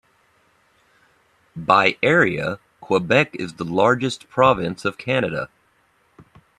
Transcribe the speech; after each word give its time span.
By 1.55 1.95
area, 2.01 2.57
Quebec 2.79 3.35
is 3.35 3.53
the 3.53 3.63
largest 3.63 4.27
province 4.29 4.83
of 4.83 4.97
Canada. 4.97 5.47